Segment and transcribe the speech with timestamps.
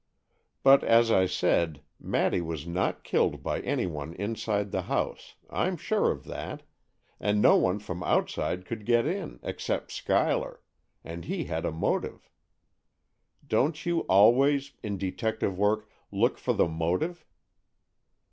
[0.63, 6.09] "But, as I said, Maddy was not killed by any one inside the house—I'm sure
[6.09, 12.31] of that—and no one from outside could get in, except Schuyler—and he had a motive.
[13.47, 17.23] Don't you always, in detective work, look for the motive?"